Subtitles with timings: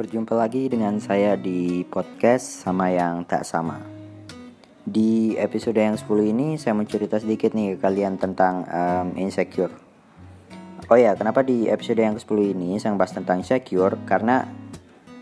[0.00, 3.76] berjumpa lagi dengan saya di podcast sama yang tak sama.
[4.80, 9.68] Di episode yang 10 ini saya mau cerita sedikit nih ke kalian tentang um, insecure.
[10.88, 14.00] Oh ya, kenapa di episode yang ke-10 ini saya bahas tentang insecure?
[14.08, 14.48] Karena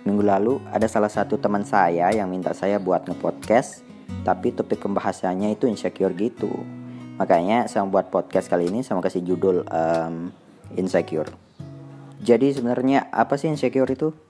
[0.06, 3.82] minggu lalu ada salah satu teman saya yang minta saya buat nge-podcast,
[4.22, 6.54] tapi topik pembahasannya itu insecure gitu.
[7.18, 10.30] Makanya saya buat podcast kali ini sama kasih judul um,
[10.78, 11.34] insecure.
[12.22, 14.27] Jadi sebenarnya apa sih insecure itu?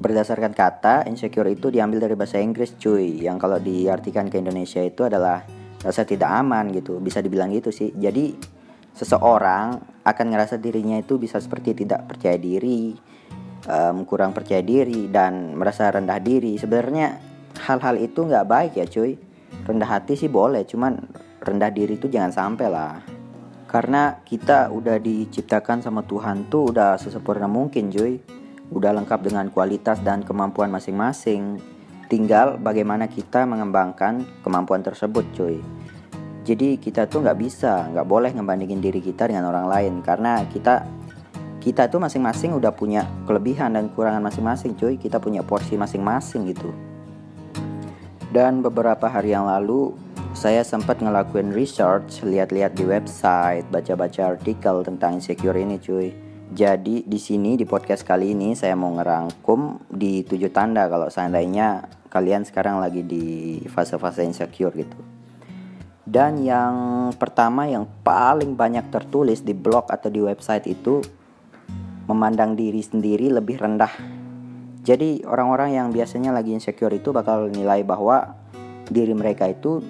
[0.00, 3.20] Berdasarkan kata, insecure itu diambil dari bahasa Inggris cuy.
[3.20, 5.44] Yang kalau diartikan ke Indonesia itu adalah
[5.84, 6.96] rasa tidak aman gitu.
[7.04, 7.92] Bisa dibilang gitu sih.
[7.92, 8.32] Jadi
[8.96, 12.96] seseorang akan ngerasa dirinya itu bisa seperti tidak percaya diri
[13.68, 16.56] um, Kurang percaya diri dan merasa rendah diri.
[16.56, 17.20] Sebenarnya
[17.68, 19.20] hal-hal itu nggak baik ya cuy.
[19.66, 20.96] Rendah hati sih boleh Cuman
[21.44, 23.04] rendah diri itu jangan sampai lah.
[23.68, 28.39] Karena kita udah diciptakan sama Tuhan tuh udah sesempurna mungkin cuy
[28.70, 31.58] udah lengkap dengan kualitas dan kemampuan masing-masing.
[32.10, 35.58] Tinggal bagaimana kita mengembangkan kemampuan tersebut, cuy.
[36.46, 40.82] Jadi kita tuh nggak bisa, nggak boleh ngebandingin diri kita dengan orang lain karena kita
[41.60, 44.96] kita tuh masing-masing udah punya kelebihan dan kekurangan masing-masing, cuy.
[44.98, 46.70] Kita punya porsi masing-masing gitu.
[48.30, 49.94] Dan beberapa hari yang lalu
[50.30, 57.18] saya sempat ngelakuin research, lihat-lihat di website, baca-baca artikel tentang insecure ini, cuy jadi di
[57.22, 62.82] sini di podcast kali ini saya mau ngerangkum di tujuh tanda kalau seandainya kalian sekarang
[62.82, 64.98] lagi di fase-fase insecure gitu.
[66.02, 66.74] Dan yang
[67.14, 70.98] pertama yang paling banyak tertulis di blog atau di website itu
[72.10, 73.94] memandang diri sendiri lebih rendah.
[74.82, 78.34] Jadi orang-orang yang biasanya lagi insecure itu bakal nilai bahwa
[78.90, 79.86] diri mereka itu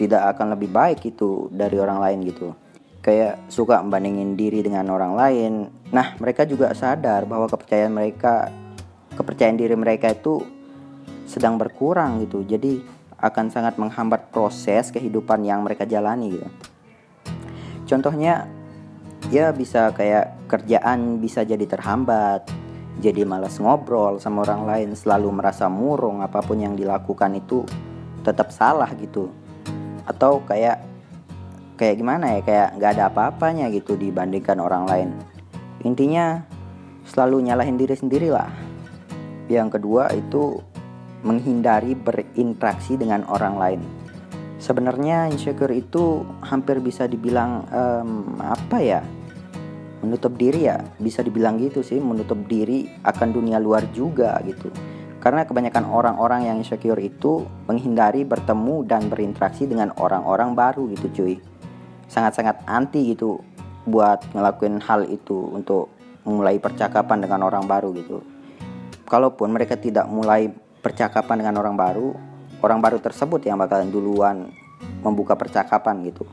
[0.00, 2.56] tidak akan lebih baik itu dari orang lain gitu
[3.00, 5.52] kayak suka membandingin diri dengan orang lain.
[5.92, 8.52] Nah, mereka juga sadar bahwa kepercayaan mereka
[9.16, 10.44] kepercayaan diri mereka itu
[11.24, 12.44] sedang berkurang gitu.
[12.44, 12.80] Jadi
[13.20, 16.48] akan sangat menghambat proses kehidupan yang mereka jalani gitu.
[17.84, 18.48] Contohnya
[19.28, 22.48] ya bisa kayak kerjaan bisa jadi terhambat,
[23.00, 27.64] jadi malas ngobrol sama orang lain, selalu merasa murung apa pun yang dilakukan itu
[28.24, 29.28] tetap salah gitu.
[30.08, 30.89] Atau kayak
[31.80, 35.10] kayak gimana ya kayak nggak ada apa-apanya gitu dibandingkan orang lain.
[35.80, 36.44] Intinya
[37.08, 38.52] selalu nyalahin diri sendiri lah
[39.48, 40.60] yang kedua itu
[41.24, 43.80] menghindari berinteraksi dengan orang lain.
[44.60, 49.00] Sebenarnya insecure itu hampir bisa dibilang um, apa ya
[50.04, 50.84] menutup diri ya.
[51.00, 54.68] Bisa dibilang gitu sih menutup diri akan dunia luar juga gitu.
[55.20, 61.49] Karena kebanyakan orang-orang yang insecure itu menghindari bertemu dan berinteraksi dengan orang-orang baru gitu cuy
[62.10, 63.38] sangat-sangat anti gitu
[63.86, 65.94] buat ngelakuin hal itu untuk
[66.26, 68.18] mulai percakapan dengan orang baru gitu.
[69.06, 70.50] Kalaupun mereka tidak mulai
[70.82, 72.12] percakapan dengan orang baru,
[72.60, 74.50] orang baru tersebut yang bakalan duluan
[75.00, 76.26] membuka percakapan gitu.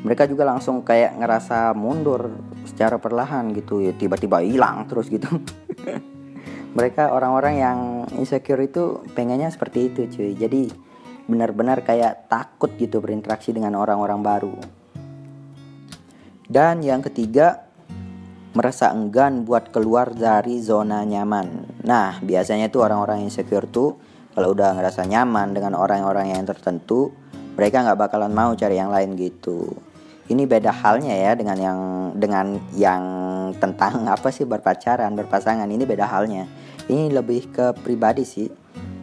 [0.00, 2.32] Mereka juga langsung kayak ngerasa mundur
[2.64, 5.28] secara perlahan gitu ya tiba-tiba hilang terus gitu.
[6.76, 7.78] mereka orang-orang yang
[8.14, 10.32] insecure itu pengennya seperti itu cuy.
[10.38, 10.89] Jadi
[11.30, 14.54] benar-benar kayak takut gitu berinteraksi dengan orang-orang baru.
[16.50, 17.70] Dan yang ketiga,
[18.58, 21.78] merasa enggan buat keluar dari zona nyaman.
[21.86, 23.94] Nah, biasanya tuh orang-orang insecure tuh
[24.34, 27.14] kalau udah ngerasa nyaman dengan orang-orang yang tertentu,
[27.54, 29.70] mereka nggak bakalan mau cari yang lain gitu.
[30.30, 31.80] Ini beda halnya ya dengan yang
[32.14, 32.46] dengan
[32.78, 33.02] yang
[33.58, 35.66] tentang apa sih berpacaran, berpasangan.
[35.66, 36.46] Ini beda halnya.
[36.86, 38.50] Ini lebih ke pribadi sih.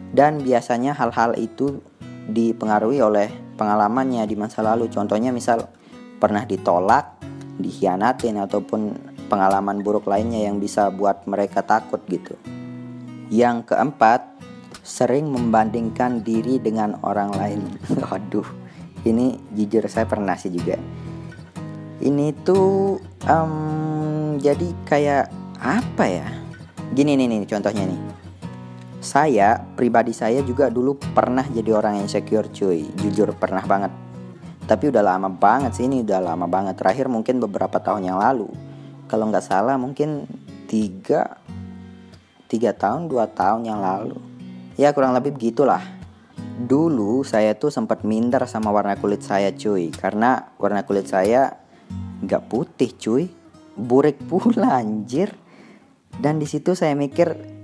[0.08, 1.84] Dan biasanya hal-hal itu
[2.28, 4.92] dipengaruhi oleh pengalamannya di masa lalu.
[4.92, 5.66] Contohnya misal
[6.20, 7.18] pernah ditolak,
[7.56, 8.94] dikhianatin ataupun
[9.32, 12.36] pengalaman buruk lainnya yang bisa buat mereka takut gitu.
[13.32, 14.24] Yang keempat,
[14.84, 17.60] sering membandingkan diri dengan orang lain.
[18.08, 18.46] Waduh,
[19.04, 20.76] ini jujur saya pernah sih juga.
[21.98, 25.24] Ini tuh um, jadi kayak
[25.58, 26.28] apa ya?
[26.94, 28.17] Gini nih nih contohnya nih
[29.08, 32.84] saya pribadi saya juga dulu pernah jadi orang yang insecure cuy.
[33.00, 33.88] Jujur pernah banget.
[34.68, 36.76] Tapi udah lama banget sih ini udah lama banget.
[36.76, 38.52] Terakhir mungkin beberapa tahun yang lalu.
[39.08, 40.28] Kalau nggak salah mungkin
[40.68, 41.40] tiga
[42.52, 44.20] tiga tahun dua tahun yang lalu.
[44.76, 45.80] Ya kurang lebih begitulah.
[46.58, 49.88] Dulu saya tuh sempat minder sama warna kulit saya cuy.
[49.88, 51.56] Karena warna kulit saya
[52.20, 53.24] nggak putih cuy.
[53.72, 55.32] Burik pula anjir.
[56.12, 57.57] Dan di situ saya mikir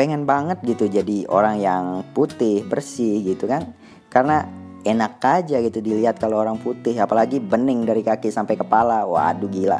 [0.00, 1.84] pengen banget gitu jadi orang yang
[2.16, 3.76] putih bersih gitu kan.
[4.08, 4.48] Karena
[4.80, 9.04] enak aja gitu dilihat kalau orang putih apalagi bening dari kaki sampai kepala.
[9.04, 9.76] Waduh gila.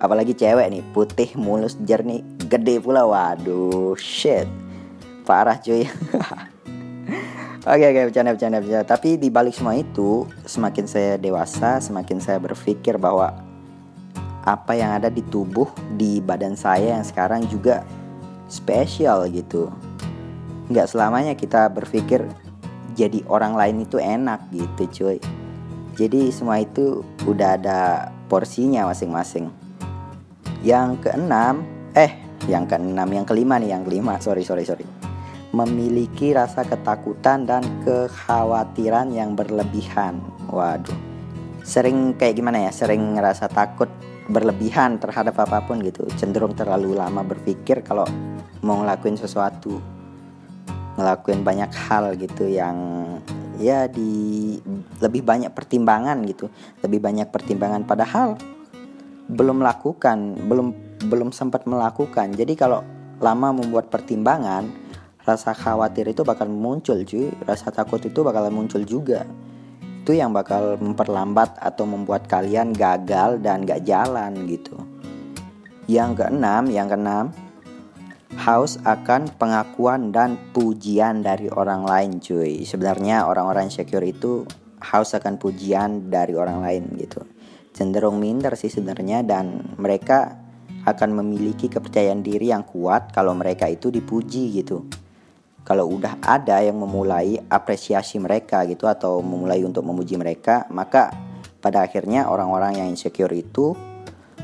[0.00, 3.04] Apalagi cewek nih putih mulus jernih gede pula.
[3.04, 4.48] Waduh shit.
[5.28, 5.84] Parah cuy.
[7.68, 8.86] Oke oke bercanda bercanda bercanda.
[8.88, 13.28] Tapi di balik semua itu, semakin saya dewasa, semakin saya berpikir bahwa
[14.40, 15.68] apa yang ada di tubuh,
[16.00, 17.84] di badan saya yang sekarang juga
[18.48, 19.70] spesial gitu.
[20.68, 22.24] Nggak selamanya kita berpikir
[22.98, 25.18] jadi orang lain itu enak gitu cuy.
[25.94, 29.50] Jadi semua itu udah ada porsinya masing-masing.
[30.66, 31.62] Yang keenam,
[31.94, 32.18] eh
[32.50, 34.18] yang keenam, yang kelima nih, yang kelima.
[34.18, 34.86] Sorry sorry sorry
[35.56, 40.20] memiliki rasa ketakutan dan kekhawatiran yang berlebihan.
[40.52, 40.92] Waduh,
[41.64, 42.72] sering kayak gimana ya?
[42.72, 43.88] Sering ngerasa takut
[44.28, 46.04] berlebihan terhadap apa pun gitu.
[46.20, 48.04] Cenderung terlalu lama berpikir kalau
[48.68, 49.80] mau ngelakuin sesuatu,
[51.00, 52.76] ngelakuin banyak hal gitu yang
[53.56, 54.60] ya di
[55.00, 56.52] lebih banyak pertimbangan gitu,
[56.84, 57.88] lebih banyak pertimbangan.
[57.88, 58.36] Padahal
[59.32, 60.68] belum melakukan, belum
[61.08, 62.36] belum sempat melakukan.
[62.36, 62.84] Jadi kalau
[63.24, 64.68] lama membuat pertimbangan
[65.24, 67.32] rasa khawatir itu bakal muncul cuy.
[67.48, 69.24] Rasa takut itu bakal muncul juga.
[70.04, 74.76] Itu yang bakal memperlambat atau membuat kalian gagal dan gak jalan gitu.
[75.84, 77.47] Yang keenam yang keenam
[78.36, 82.68] haus akan pengakuan dan pujian dari orang lain cuy.
[82.68, 84.44] Sebenarnya orang-orang insecure itu
[84.84, 87.24] haus akan pujian dari orang lain gitu.
[87.72, 90.36] Cenderung minder sih sebenarnya dan mereka
[90.84, 94.84] akan memiliki kepercayaan diri yang kuat kalau mereka itu dipuji gitu.
[95.64, 101.12] Kalau udah ada yang memulai apresiasi mereka gitu atau memulai untuk memuji mereka, maka
[101.60, 103.76] pada akhirnya orang-orang yang insecure itu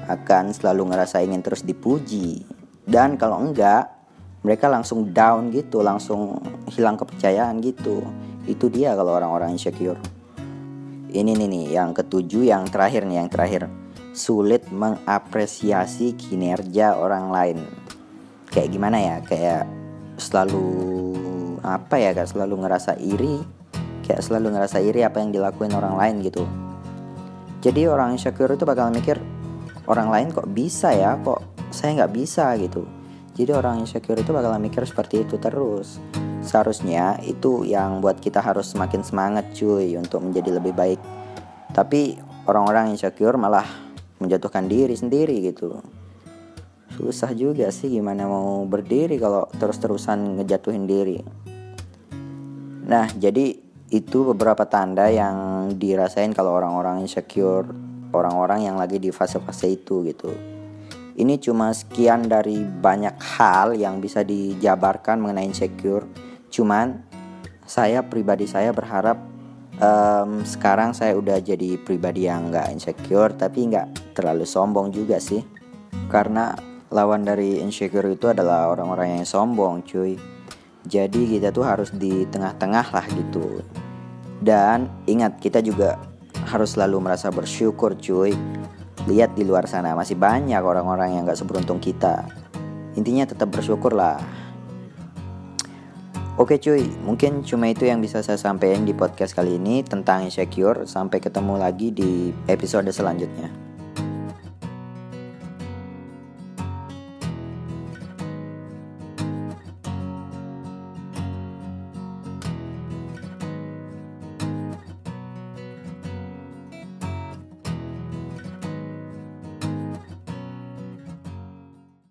[0.05, 2.45] akan selalu ngerasa ingin terus dipuji.
[2.85, 3.89] Dan kalau enggak,
[4.45, 6.37] mereka langsung down gitu, langsung
[6.73, 8.05] hilang kepercayaan gitu.
[8.45, 9.99] Itu dia kalau orang-orang insecure.
[11.15, 13.67] Ini nih nih yang ketujuh, yang terakhir nih, yang terakhir.
[14.15, 17.59] Sulit mengapresiasi kinerja orang lain.
[18.53, 19.17] Kayak gimana ya?
[19.25, 19.65] Kayak
[20.19, 20.95] selalu
[21.65, 23.41] apa ya kayak selalu ngerasa iri
[24.05, 26.45] kayak selalu ngerasa iri apa yang dilakuin orang lain gitu
[27.65, 29.17] jadi orang insecure itu bakal mikir
[29.89, 31.41] orang lain kok bisa ya kok
[31.75, 32.87] saya nggak bisa gitu.
[33.35, 35.99] Jadi orang insecure itu bakal mikir seperti itu terus.
[36.47, 41.03] Seharusnya itu yang buat kita harus semakin semangat cuy untuk menjadi lebih baik.
[41.75, 42.15] Tapi
[42.47, 43.67] orang-orang insecure malah
[44.23, 45.83] menjatuhkan diri sendiri gitu.
[46.95, 51.19] Susah juga sih gimana mau berdiri kalau terus-terusan ngejatuhin diri.
[52.87, 53.51] Nah, jadi
[53.91, 57.67] itu beberapa tanda yang dirasain kalau orang-orang insecure,
[58.15, 60.31] orang-orang yang lagi di fase-fase itu gitu.
[61.15, 66.07] Ini cuma sekian dari banyak hal yang bisa dijabarkan mengenai insecure.
[66.51, 67.07] Cuman
[67.63, 69.23] saya pribadi saya berharap
[69.79, 75.47] um, sekarang saya udah jadi pribadi yang nggak insecure tapi nggak terlalu sombong juga sih.
[76.11, 76.51] Karena
[76.91, 80.35] lawan dari insecure itu adalah orang-orang yang sombong, cuy
[80.85, 83.65] jadi kita tuh harus di tengah-tengah lah gitu.
[84.45, 85.97] Dan ingat kita juga
[86.45, 88.37] harus selalu merasa bersyukur cuy.
[89.05, 92.25] Lihat di luar sana masih banyak orang-orang yang gak seberuntung kita.
[92.97, 94.17] Intinya tetap bersyukur lah.
[96.35, 100.83] Oke cuy, mungkin cuma itu yang bisa saya sampaikan di podcast kali ini tentang insecure.
[100.83, 103.74] Sampai ketemu lagi di episode selanjutnya.